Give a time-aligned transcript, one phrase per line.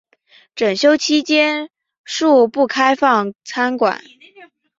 [0.55, 1.69] 整修期间
[2.07, 4.01] 恕不开放参观